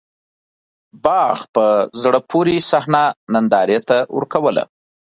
[1.03, 1.65] باغ په
[2.03, 3.03] زړه پورې صحنه
[3.33, 4.63] نندارې ته ورکوّله.